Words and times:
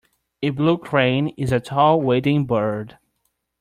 A 0.41 0.49
blue 0.49 0.79
crane 0.79 1.27
is 1.37 1.51
a 1.51 1.59
tall 1.59 2.01
wading 2.01 2.47
bird. 2.47 2.97